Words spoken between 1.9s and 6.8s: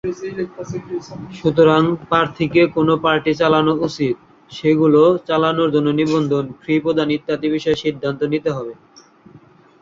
প্রার্থীকে কোন পার্টি চালানো উচিত, সেগুলি চালানোর জন্য নিবন্ধন, ফি